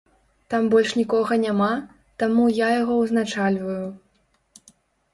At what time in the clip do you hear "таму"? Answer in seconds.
2.25-2.49